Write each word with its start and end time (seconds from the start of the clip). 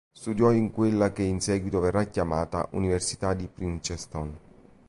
Studiò 0.11 0.51
in 0.51 0.71
quella 0.71 1.11
che 1.11 1.21
in 1.21 1.39
seguito 1.41 1.79
verrà 1.79 2.05
chiamata 2.05 2.67
Università 2.71 3.35
di 3.35 3.47
Princeton. 3.47 4.35